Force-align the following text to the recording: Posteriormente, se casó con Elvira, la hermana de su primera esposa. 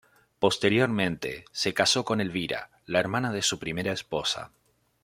Posteriormente, 0.39 1.45
se 1.51 1.75
casó 1.75 2.03
con 2.05 2.21
Elvira, 2.21 2.71
la 2.87 2.99
hermana 2.99 3.31
de 3.31 3.43
su 3.43 3.59
primera 3.59 3.91
esposa. 3.91 4.51